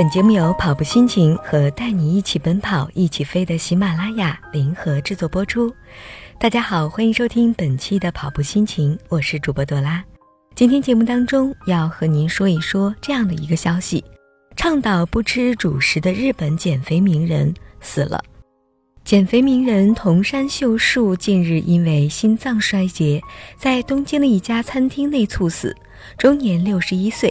[0.00, 5.70] 本节目由跑步心情和带你一起奔跑、一起飞的喜马拉雅联合制作播出。
[6.38, 10.02] 大家好，欢迎收听本期的跑步心情，我是主播朵拉。
[10.54, 14.02] 今天节目当中要和您说一说这样的一个消息：
[14.56, 18.24] 倡导不吃主食的日本减肥名人死了。
[19.04, 23.20] 减肥名人桐山秀树近日因为心脏衰竭，
[23.58, 25.76] 在东京的一家餐厅内猝死，
[26.16, 27.30] 终年六十一岁。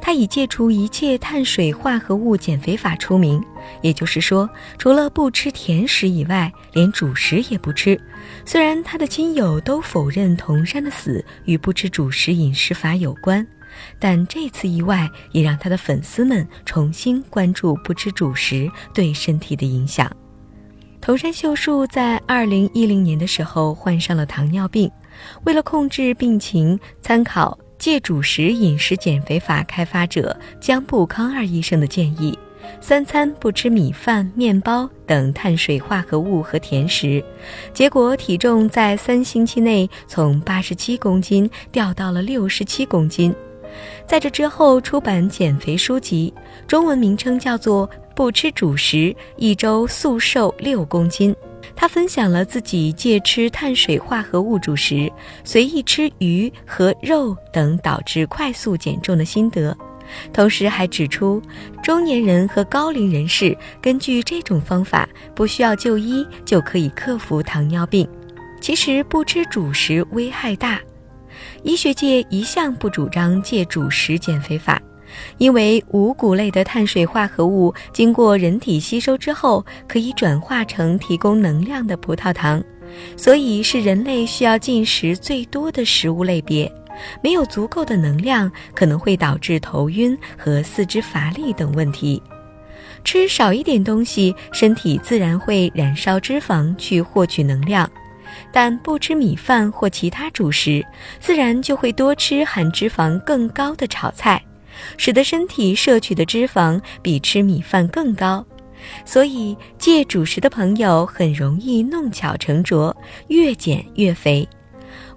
[0.00, 3.42] 他以戒除一切碳水化合物减肥法出名，
[3.82, 8.00] 也就是说，除了不吃甜食以外，连主食也不吃。
[8.44, 13.46] 虽然他的亲友都否认桐山的死与不吃主食饮食法有关，
[13.98, 20.10] 但这次意外也让他的粉丝们重新关注不吃主食对身体的影响。
[21.00, 24.90] 桐山秀树在二零一零年的时候患上了糖尿病，
[25.44, 27.58] 为了控制病情，参考。
[27.78, 32.36] 借主食饮食减肥法开发者江步康二医生的建议：
[32.80, 37.22] 三餐不吃米饭、面包等碳水化合物和甜食，
[37.72, 43.32] 结果体重在三星期内从八十七公斤掉到了六十七公斤。
[44.06, 46.34] 在这之后，出版减肥书籍，
[46.66, 51.32] 中文名称叫做《不吃主食，一周速瘦六公斤》。
[51.76, 55.10] 他分享了自己戒吃碳水化合物主食，
[55.44, 59.76] 随意吃鱼和肉等导致快速减重的心得，
[60.32, 61.40] 同时还指出，
[61.82, 68.08] 中年人和高龄人士根据这种方法不需要就医就可以克服糖尿病。
[68.60, 70.80] 其实不吃主食危害大，
[71.62, 74.82] 医学界一向不主张戒主食减肥法。
[75.38, 82.62] 因为五谷类的碳水化合物经过人体吸收之后，可以转化成提供能量的葡萄糖，
[83.16, 86.70] 所以是人类需要进食最多的食物类别。
[87.22, 92.20] 没有足够的能量，可能会导致头晕和四肢乏力等问题。
[93.04, 97.88] 吃少一点东西，身体自然会燃烧脂肪去获取能量，
[98.52, 100.84] 但不吃米饭或其他主食，
[101.20, 104.42] 自然就会多吃含脂肪更高的炒菜。
[104.96, 108.44] 使得身体摄取的脂肪比吃米饭更高，
[109.04, 112.96] 所以戒主食的朋友很容易弄巧成拙，
[113.28, 114.48] 越减越肥。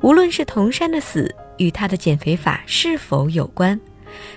[0.00, 3.78] 无论是童山的死与他的减肥法是否有关，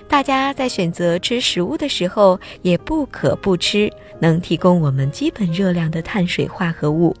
[0.08, 7.16] 大家在选择吃食物的时候也不可不吃能提供我们基本热量的碳水化合物，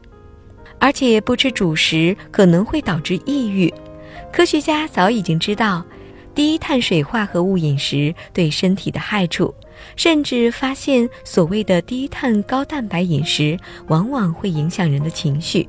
[0.78, 3.72] 而且不吃主食可能会导致抑郁。
[4.30, 5.84] 科学家早已经知道。
[6.34, 9.54] 低碳水化合物饮食对身体的害处，
[9.96, 13.56] 甚至发现所谓的低碳高蛋白饮食
[13.86, 15.68] 往往会影响人的情绪。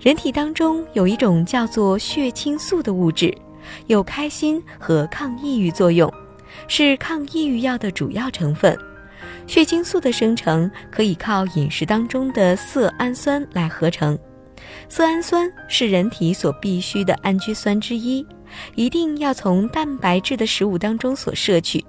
[0.00, 3.34] 人体当中有一种叫做血清素的物质，
[3.88, 6.12] 有开心和抗抑郁作用，
[6.68, 8.76] 是抗抑郁药的主要成分。
[9.48, 14.16] 血清素的生成可以靠饮食当中的色氨酸来合成，
[14.88, 18.24] 色氨酸是人体所必需的氨基酸之一。
[18.74, 21.84] 一定要从蛋白质的食物当中所摄取，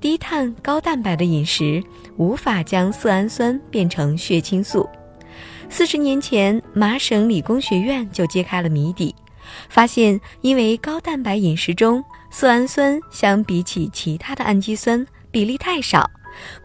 [0.00, 1.82] 低碳高蛋白的饮食
[2.16, 4.88] 无法将色氨酸变成血清素。
[5.68, 9.14] 四十年前，麻省理工学院就揭开了谜底，
[9.68, 16.10] 发现因为高蛋白饮食中色氨酸相比起其他的氨基酸比例太少，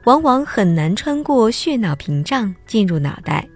[0.04, 3.48] 往往很难穿过血脑屏障进入脑袋，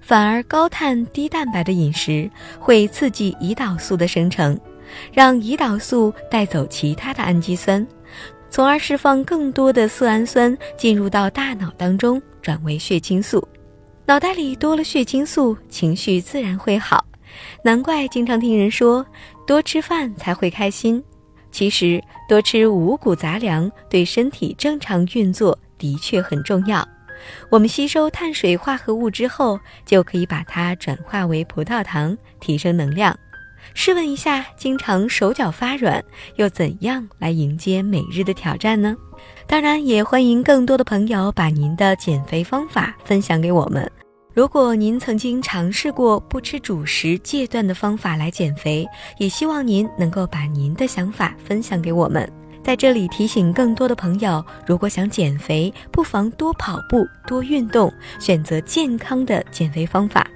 [0.00, 4.58] 反而高碳低蛋白的饮食会刺激胰岛素的生成。
[5.12, 7.86] 让胰岛素带走其他的氨基酸，
[8.50, 13.46] 从而释放更多的色氨酸进入到大脑当中，转为血清素。
[14.06, 17.04] 脑袋里多了血清素，情绪自然会好。
[17.62, 19.04] 难怪经常听人说
[19.46, 21.02] 多吃饭才会开心。
[21.50, 26.86] 其实多吃五谷杂粮对身体正常运作的确很重要。
[27.48, 33.16] 我们吸收碳水化合物之后，就可以把它转化为葡萄糖，提升能量。
[33.72, 36.04] 试问一下，经常手脚发软，
[36.36, 38.94] 又怎样来迎接每日的挑战呢？
[39.46, 43.90] 当然，也欢迎更多的朋友把您的减肥方法分享给我们。
[44.32, 48.86] 如果您曾经尝试过不吃主食戒断的方法来减肥，
[49.18, 52.28] 也希望您能够把您的想法分享给我们。
[52.62, 60.26] 在这里提醒更多的朋友，如果想减肥，不妨多跑步、多运动，选择健康的减肥方法。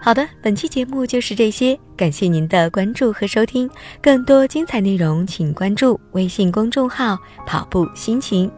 [0.00, 3.68] 好的，本期节目就是这些，感谢您的关注和收听。
[4.00, 8.50] 更多精彩内容，请关注微信公众号“跑步心情”。